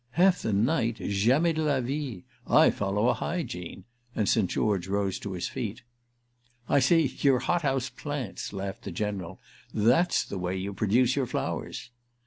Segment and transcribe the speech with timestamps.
[0.13, 2.23] "Half the night?—jamais de la vie!
[2.47, 4.49] I follow a hygiene"—and St.
[4.49, 5.83] George rose to his feet.
[6.67, 9.39] "I see—you're hothouse plants," laughed the General.
[9.71, 11.91] "That's the way you produce your flowers."